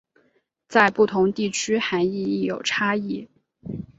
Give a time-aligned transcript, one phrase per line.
[0.67, 3.29] 在不同地区涵义亦有差异。